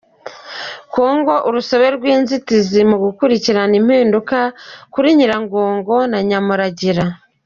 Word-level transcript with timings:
Kongo 0.95 1.33
Urusobe 1.47 1.87
rw’inzitizi 1.97 2.79
mu 2.89 2.97
gukurikirana 3.03 3.73
impinduka 3.81 4.37
kuri 4.93 5.07
Nyiragongo 5.17 5.95
na 6.11 6.19
Nyamuragira 6.29 7.05